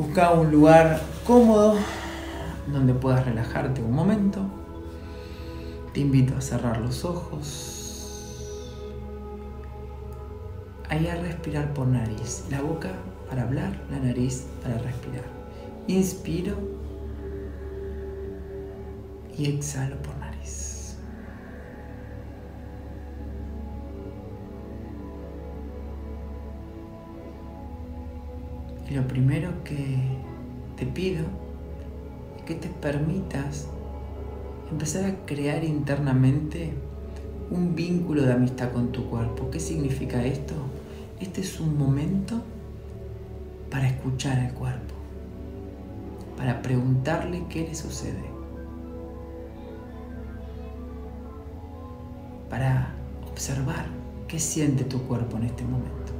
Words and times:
Busca 0.00 0.30
un 0.30 0.50
lugar 0.50 0.98
cómodo 1.26 1.74
donde 2.72 2.94
puedas 2.94 3.22
relajarte 3.26 3.82
un 3.82 3.92
momento. 3.92 4.40
Te 5.92 6.00
invito 6.00 6.34
a 6.38 6.40
cerrar 6.40 6.80
los 6.80 7.04
ojos. 7.04 8.38
Ahí 10.88 11.06
a 11.06 11.16
respirar 11.16 11.74
por 11.74 11.86
nariz. 11.86 12.46
La 12.50 12.62
boca 12.62 12.88
para 13.28 13.42
hablar, 13.42 13.78
la 13.90 13.98
nariz 13.98 14.46
para 14.62 14.78
respirar. 14.78 15.26
Inspiro 15.86 16.56
y 19.36 19.50
exhalo 19.50 19.96
por 19.96 20.16
nariz. 20.16 20.19
Y 28.90 28.94
lo 28.94 29.06
primero 29.06 29.62
que 29.62 29.98
te 30.76 30.84
pido 30.84 31.24
es 32.36 32.42
que 32.42 32.56
te 32.56 32.68
permitas 32.68 33.68
empezar 34.68 35.04
a 35.04 35.26
crear 35.26 35.62
internamente 35.62 36.72
un 37.52 37.76
vínculo 37.76 38.22
de 38.22 38.32
amistad 38.32 38.72
con 38.72 38.90
tu 38.90 39.08
cuerpo. 39.08 39.48
¿Qué 39.50 39.60
significa 39.60 40.24
esto? 40.24 40.54
Este 41.20 41.40
es 41.40 41.60
un 41.60 41.78
momento 41.78 42.42
para 43.70 43.88
escuchar 43.88 44.40
al 44.40 44.54
cuerpo, 44.54 44.94
para 46.36 46.60
preguntarle 46.60 47.44
qué 47.48 47.68
le 47.68 47.76
sucede, 47.76 48.24
para 52.48 52.92
observar 53.30 53.86
qué 54.26 54.40
siente 54.40 54.82
tu 54.82 55.02
cuerpo 55.02 55.36
en 55.36 55.44
este 55.44 55.62
momento. 55.62 56.19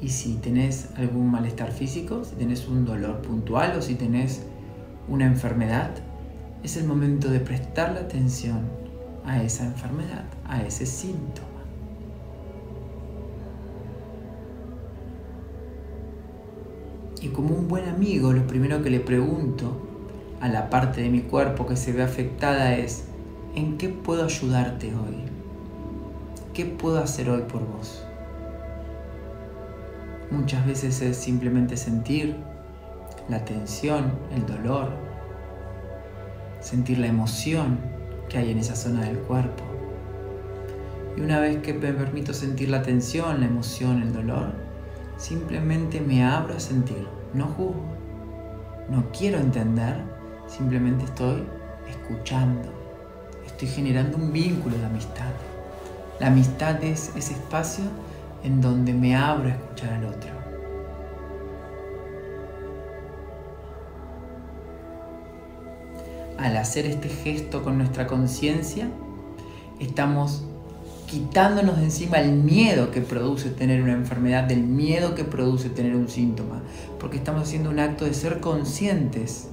Y 0.00 0.10
si 0.10 0.34
tenés 0.34 0.90
algún 0.96 1.30
malestar 1.30 1.72
físico, 1.72 2.24
si 2.24 2.36
tenés 2.36 2.68
un 2.68 2.84
dolor 2.84 3.20
puntual 3.20 3.76
o 3.76 3.82
si 3.82 3.94
tenés 3.94 4.42
una 5.08 5.26
enfermedad, 5.26 5.90
es 6.62 6.76
el 6.76 6.84
momento 6.84 7.28
de 7.28 7.40
prestarle 7.40 8.00
atención 8.00 8.60
a 9.24 9.42
esa 9.42 9.64
enfermedad, 9.64 10.24
a 10.44 10.62
ese 10.62 10.86
síntoma. 10.86 11.48
Y 17.20 17.28
como 17.28 17.54
un 17.54 17.66
buen 17.66 17.88
amigo, 17.88 18.32
lo 18.32 18.46
primero 18.46 18.82
que 18.82 18.90
le 18.90 19.00
pregunto 19.00 19.76
a 20.40 20.48
la 20.48 20.70
parte 20.70 21.00
de 21.00 21.10
mi 21.10 21.22
cuerpo 21.22 21.66
que 21.66 21.76
se 21.76 21.92
ve 21.92 22.02
afectada 22.02 22.76
es, 22.76 23.06
¿en 23.56 23.76
qué 23.76 23.88
puedo 23.88 24.24
ayudarte 24.24 24.94
hoy? 24.94 25.16
¿Qué 26.54 26.64
puedo 26.64 26.98
hacer 26.98 27.28
hoy 27.28 27.42
por 27.42 27.66
vos? 27.66 28.07
Muchas 30.30 30.66
veces 30.66 31.00
es 31.00 31.16
simplemente 31.16 31.76
sentir 31.78 32.36
la 33.30 33.44
tensión, 33.46 34.12
el 34.30 34.44
dolor, 34.44 34.90
sentir 36.60 36.98
la 36.98 37.06
emoción 37.06 37.78
que 38.28 38.36
hay 38.36 38.50
en 38.50 38.58
esa 38.58 38.76
zona 38.76 39.04
del 39.04 39.18
cuerpo. 39.20 39.64
Y 41.16 41.22
una 41.22 41.40
vez 41.40 41.58
que 41.62 41.72
me 41.72 41.92
permito 41.92 42.34
sentir 42.34 42.68
la 42.68 42.82
tensión, 42.82 43.40
la 43.40 43.46
emoción, 43.46 44.02
el 44.02 44.12
dolor, 44.12 44.52
simplemente 45.16 45.98
me 46.00 46.22
abro 46.22 46.54
a 46.54 46.60
sentir, 46.60 47.08
no 47.32 47.46
juzgo, 47.46 47.96
no 48.90 49.10
quiero 49.16 49.38
entender, 49.38 49.96
simplemente 50.46 51.06
estoy 51.06 51.42
escuchando, 51.88 52.70
estoy 53.46 53.68
generando 53.68 54.18
un 54.18 54.30
vínculo 54.30 54.76
de 54.76 54.84
amistad. 54.84 55.32
La 56.20 56.26
amistad 56.26 56.84
es 56.84 57.12
ese 57.16 57.32
espacio 57.32 57.84
en 58.44 58.60
donde 58.60 58.92
me 58.92 59.16
abro 59.16 59.48
a 59.48 59.52
escuchar 59.52 59.92
al 59.94 60.04
otro. 60.04 60.30
Al 66.38 66.56
hacer 66.56 66.86
este 66.86 67.08
gesto 67.08 67.64
con 67.64 67.78
nuestra 67.78 68.06
conciencia, 68.06 68.88
estamos 69.80 70.44
quitándonos 71.08 71.78
de 71.78 71.84
encima 71.84 72.18
el 72.18 72.32
miedo 72.32 72.90
que 72.90 73.00
produce 73.00 73.50
tener 73.50 73.82
una 73.82 73.94
enfermedad, 73.94 74.44
del 74.44 74.62
miedo 74.62 75.14
que 75.14 75.24
produce 75.24 75.70
tener 75.70 75.96
un 75.96 76.08
síntoma, 76.08 76.62
porque 77.00 77.16
estamos 77.16 77.42
haciendo 77.42 77.70
un 77.70 77.80
acto 77.80 78.04
de 78.04 78.14
ser 78.14 78.40
conscientes 78.40 79.48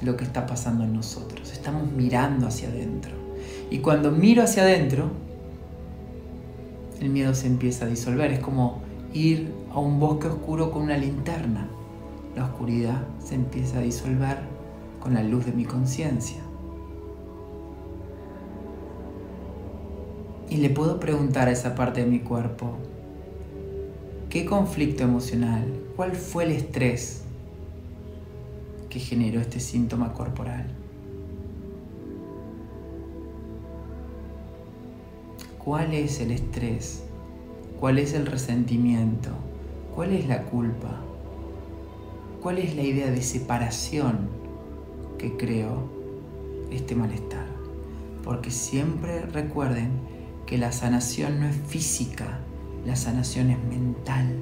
de 0.00 0.06
lo 0.06 0.16
que 0.16 0.24
está 0.24 0.46
pasando 0.46 0.84
en 0.84 0.92
nosotros, 0.92 1.50
estamos 1.50 1.90
mirando 1.90 2.46
hacia 2.46 2.68
adentro. 2.68 3.12
Y 3.70 3.78
cuando 3.78 4.10
miro 4.10 4.42
hacia 4.42 4.64
adentro, 4.64 5.10
el 7.02 7.10
miedo 7.10 7.34
se 7.34 7.48
empieza 7.48 7.84
a 7.84 7.88
disolver. 7.88 8.30
Es 8.30 8.38
como 8.38 8.80
ir 9.12 9.52
a 9.72 9.80
un 9.80 9.98
bosque 9.98 10.28
oscuro 10.28 10.70
con 10.70 10.82
una 10.82 10.96
linterna. 10.96 11.68
La 12.36 12.44
oscuridad 12.44 13.02
se 13.18 13.34
empieza 13.34 13.78
a 13.78 13.82
disolver 13.82 14.38
con 15.00 15.14
la 15.14 15.22
luz 15.24 15.44
de 15.44 15.52
mi 15.52 15.64
conciencia. 15.64 16.40
Y 20.48 20.58
le 20.58 20.70
puedo 20.70 21.00
preguntar 21.00 21.48
a 21.48 21.50
esa 21.50 21.74
parte 21.74 22.04
de 22.04 22.06
mi 22.06 22.20
cuerpo, 22.20 22.76
¿qué 24.30 24.44
conflicto 24.44 25.02
emocional, 25.02 25.64
cuál 25.96 26.12
fue 26.12 26.44
el 26.44 26.52
estrés 26.52 27.24
que 28.88 29.00
generó 29.00 29.40
este 29.40 29.58
síntoma 29.58 30.12
corporal? 30.12 30.81
¿Cuál 35.64 35.94
es 35.94 36.18
el 36.18 36.32
estrés? 36.32 37.04
¿Cuál 37.78 38.00
es 38.00 38.14
el 38.14 38.26
resentimiento? 38.26 39.30
¿Cuál 39.94 40.12
es 40.12 40.26
la 40.26 40.42
culpa? 40.42 41.00
¿Cuál 42.42 42.58
es 42.58 42.74
la 42.74 42.82
idea 42.82 43.12
de 43.12 43.22
separación 43.22 44.28
que 45.18 45.36
creó 45.36 45.84
este 46.72 46.96
malestar? 46.96 47.46
Porque 48.24 48.50
siempre 48.50 49.20
recuerden 49.20 49.92
que 50.46 50.58
la 50.58 50.72
sanación 50.72 51.38
no 51.38 51.46
es 51.46 51.54
física, 51.54 52.40
la 52.84 52.96
sanación 52.96 53.50
es 53.50 53.62
mental. 53.62 54.36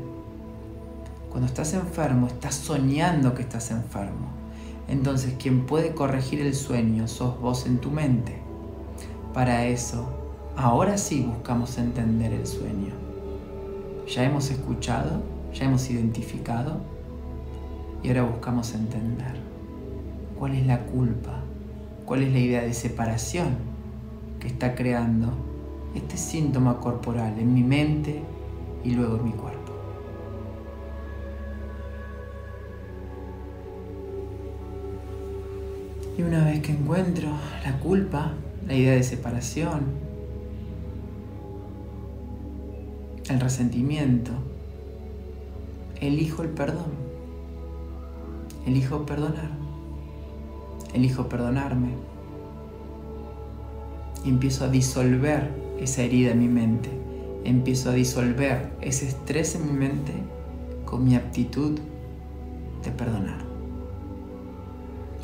Cuando 1.28 1.48
estás 1.48 1.74
enfermo, 1.74 2.28
estás 2.28 2.54
soñando 2.54 3.34
que 3.34 3.42
estás 3.42 3.70
enfermo. 3.72 4.28
Entonces 4.88 5.34
quien 5.38 5.66
puede 5.66 5.94
corregir 5.94 6.40
el 6.40 6.54
sueño 6.54 7.06
sos 7.08 7.38
vos 7.38 7.66
en 7.66 7.76
tu 7.76 7.90
mente. 7.90 8.38
Para 9.34 9.66
eso 9.66 10.19
Ahora 10.62 10.98
sí 10.98 11.22
buscamos 11.22 11.78
entender 11.78 12.34
el 12.34 12.46
sueño. 12.46 12.92
Ya 14.06 14.24
hemos 14.24 14.50
escuchado, 14.50 15.22
ya 15.54 15.64
hemos 15.64 15.88
identificado 15.88 16.82
y 18.02 18.08
ahora 18.08 18.24
buscamos 18.24 18.74
entender 18.74 19.40
cuál 20.38 20.52
es 20.54 20.66
la 20.66 20.80
culpa, 20.84 21.40
cuál 22.04 22.24
es 22.24 22.32
la 22.32 22.40
idea 22.40 22.60
de 22.60 22.74
separación 22.74 23.56
que 24.38 24.48
está 24.48 24.74
creando 24.74 25.28
este 25.94 26.18
síntoma 26.18 26.78
corporal 26.78 27.38
en 27.38 27.54
mi 27.54 27.62
mente 27.62 28.22
y 28.84 28.90
luego 28.90 29.16
en 29.16 29.24
mi 29.24 29.32
cuerpo. 29.32 29.72
Y 36.18 36.22
una 36.22 36.44
vez 36.44 36.60
que 36.60 36.72
encuentro 36.72 37.30
la 37.64 37.78
culpa, 37.78 38.34
la 38.66 38.74
idea 38.74 38.92
de 38.92 39.02
separación, 39.02 40.09
el 43.30 43.40
resentimiento, 43.40 44.32
elijo 46.00 46.42
el 46.42 46.48
perdón, 46.48 46.90
elijo 48.66 49.06
perdonar, 49.06 49.50
elijo 50.92 51.28
perdonarme. 51.28 51.90
Y 54.24 54.28
empiezo 54.28 54.64
a 54.64 54.68
disolver 54.68 55.50
esa 55.78 56.02
herida 56.02 56.32
en 56.32 56.40
mi 56.40 56.48
mente, 56.48 56.90
empiezo 57.44 57.90
a 57.90 57.92
disolver 57.92 58.72
ese 58.80 59.08
estrés 59.08 59.54
en 59.54 59.66
mi 59.66 59.72
mente 59.72 60.12
con 60.84 61.04
mi 61.04 61.14
aptitud 61.14 61.78
de 62.84 62.90
perdonar. 62.90 63.44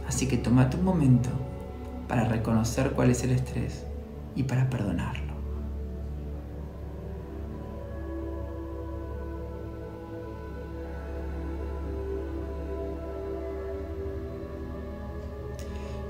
Así 0.06 0.29
que 0.29 0.37
tomate 0.37 0.76
un 0.76 0.85
momento 0.85 1.29
para 2.09 2.25
reconocer 2.29 2.93
cuál 2.93 3.11
es 3.11 3.25
el 3.25 3.31
estrés 3.31 3.85
y 4.37 4.44
para 4.44 4.70
perdonarlo. 4.70 5.25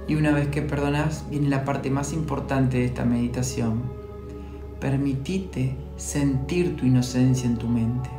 Y 0.08 0.14
una 0.14 0.32
vez 0.32 0.48
que 0.48 0.62
perdonas, 0.62 1.24
viene 1.30 1.48
la 1.48 1.64
parte 1.64 1.90
más 1.90 2.12
importante 2.12 2.78
de 2.78 2.84
esta 2.84 3.04
meditación. 3.04 3.82
Permitite 4.80 5.76
sentir 5.96 6.76
tu 6.76 6.86
inocencia 6.86 7.48
en 7.48 7.56
tu 7.56 7.66
mente. 7.66 8.10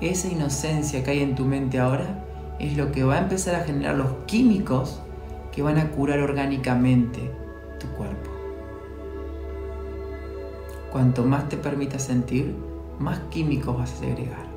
Esa 0.00 0.28
inocencia 0.28 1.04
que 1.04 1.10
hay 1.12 1.20
en 1.20 1.34
tu 1.34 1.44
mente 1.44 1.78
ahora 1.78 2.24
es 2.58 2.76
lo 2.76 2.90
que 2.90 3.04
va 3.04 3.16
a 3.16 3.20
empezar 3.20 3.54
a 3.54 3.64
generar 3.64 3.94
los 3.94 4.12
químicos 4.26 5.00
que 5.52 5.62
van 5.62 5.78
a 5.78 5.90
curar 5.90 6.20
orgánicamente 6.20 7.30
tu 7.78 7.86
cuerpo. 7.88 8.30
Cuanto 10.90 11.24
más 11.24 11.48
te 11.48 11.56
permitas 11.56 12.02
sentir, 12.04 12.54
más 12.98 13.20
químicos 13.30 13.76
vas 13.76 13.92
a 13.92 13.96
segregar. 13.96 14.50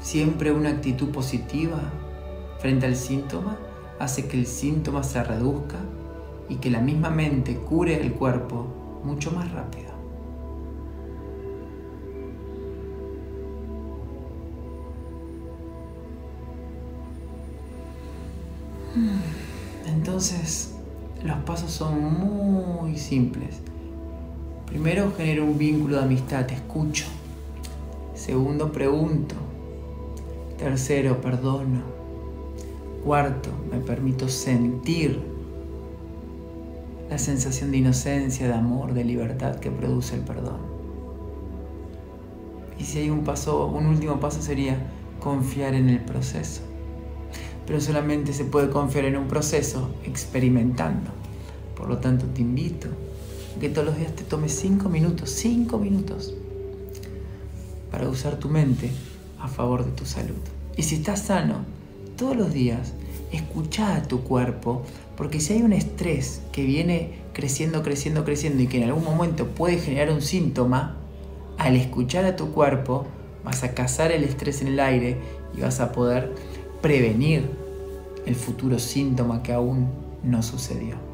Siempre 0.00 0.50
una 0.50 0.70
actitud 0.70 1.10
positiva 1.10 1.80
frente 2.62 2.86
al 2.86 2.94
síntoma 2.94 3.58
hace 3.98 4.28
que 4.28 4.38
el 4.38 4.46
síntoma 4.46 5.02
se 5.02 5.22
reduzca 5.24 5.78
y 6.48 6.56
que 6.56 6.70
la 6.70 6.78
misma 6.78 7.10
mente 7.10 7.56
cure 7.56 8.00
el 8.00 8.12
cuerpo 8.12 9.00
mucho 9.02 9.32
más 9.32 9.50
rápido. 9.50 9.90
Entonces, 19.88 20.76
los 21.24 21.38
pasos 21.38 21.72
son 21.72 22.00
muy 22.00 22.96
simples. 22.96 23.60
Primero, 24.66 25.12
genero 25.16 25.44
un 25.44 25.58
vínculo 25.58 25.96
de 25.96 26.02
amistad, 26.04 26.46
te 26.46 26.54
escucho. 26.54 27.06
Segundo, 28.14 28.70
pregunto. 28.70 29.34
Tercero, 30.58 31.20
perdono. 31.20 32.01
Cuarto, 33.04 33.50
me 33.70 33.78
permito 33.78 34.28
sentir 34.28 35.20
la 37.10 37.18
sensación 37.18 37.72
de 37.72 37.78
inocencia, 37.78 38.46
de 38.46 38.54
amor, 38.54 38.94
de 38.94 39.04
libertad 39.04 39.56
que 39.56 39.70
produce 39.70 40.14
el 40.14 40.20
perdón. 40.22 40.60
Y 42.78 42.84
si 42.84 43.00
hay 43.00 43.10
un 43.10 43.24
paso, 43.24 43.66
un 43.66 43.86
último 43.86 44.20
paso 44.20 44.40
sería 44.40 44.76
confiar 45.20 45.74
en 45.74 45.88
el 45.88 46.00
proceso. 46.00 46.62
Pero 47.66 47.80
solamente 47.80 48.32
se 48.32 48.44
puede 48.44 48.70
confiar 48.70 49.04
en 49.04 49.16
un 49.16 49.26
proceso 49.26 49.90
experimentando. 50.04 51.10
Por 51.76 51.88
lo 51.88 51.98
tanto, 51.98 52.26
te 52.26 52.40
invito 52.40 52.88
a 53.56 53.60
que 53.60 53.68
todos 53.68 53.88
los 53.88 53.96
días 53.98 54.14
te 54.14 54.22
tomes 54.22 54.52
cinco 54.52 54.88
minutos, 54.88 55.30
cinco 55.30 55.78
minutos, 55.78 56.34
para 57.90 58.08
usar 58.08 58.36
tu 58.36 58.48
mente 58.48 58.90
a 59.40 59.48
favor 59.48 59.84
de 59.84 59.90
tu 59.90 60.04
salud. 60.06 60.40
Y 60.76 60.84
si 60.84 60.96
estás 60.96 61.22
sano, 61.22 61.81
todos 62.16 62.36
los 62.36 62.52
días 62.52 62.94
escucha 63.32 63.96
a 63.96 64.02
tu 64.02 64.22
cuerpo, 64.22 64.82
porque 65.16 65.40
si 65.40 65.54
hay 65.54 65.62
un 65.62 65.72
estrés 65.72 66.42
que 66.52 66.64
viene 66.64 67.22
creciendo, 67.32 67.82
creciendo, 67.82 68.24
creciendo 68.24 68.62
y 68.62 68.66
que 68.66 68.78
en 68.78 68.84
algún 68.84 69.04
momento 69.04 69.46
puede 69.46 69.78
generar 69.78 70.10
un 70.10 70.22
síntoma, 70.22 70.96
al 71.58 71.76
escuchar 71.76 72.24
a 72.24 72.36
tu 72.36 72.52
cuerpo 72.52 73.06
vas 73.44 73.64
a 73.64 73.74
cazar 73.74 74.12
el 74.12 74.24
estrés 74.24 74.62
en 74.62 74.68
el 74.68 74.80
aire 74.80 75.16
y 75.56 75.60
vas 75.60 75.80
a 75.80 75.92
poder 75.92 76.32
prevenir 76.80 77.48
el 78.26 78.34
futuro 78.34 78.78
síntoma 78.78 79.42
que 79.42 79.52
aún 79.52 79.88
no 80.22 80.42
sucedió. 80.42 81.11